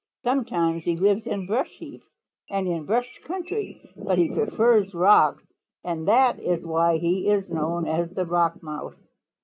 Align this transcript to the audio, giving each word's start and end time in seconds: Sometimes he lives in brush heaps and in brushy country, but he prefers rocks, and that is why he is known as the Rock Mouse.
Sometimes 0.23 0.83
he 0.85 0.95
lives 0.95 1.27
in 1.27 1.45
brush 1.45 1.69
heaps 1.77 2.07
and 2.49 2.67
in 2.67 2.85
brushy 2.87 3.21
country, 3.23 3.87
but 3.95 4.17
he 4.17 4.33
prefers 4.33 4.95
rocks, 4.95 5.45
and 5.83 6.07
that 6.07 6.39
is 6.39 6.65
why 6.65 6.97
he 6.97 7.29
is 7.29 7.51
known 7.51 7.87
as 7.87 8.09
the 8.09 8.25
Rock 8.25 8.63
Mouse. 8.63 9.07